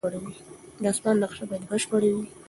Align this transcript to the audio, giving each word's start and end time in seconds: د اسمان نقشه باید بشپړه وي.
د 0.81 0.83
اسمان 0.91 1.15
نقشه 1.23 1.43
باید 1.49 1.63
بشپړه 1.69 2.09
وي. 2.13 2.23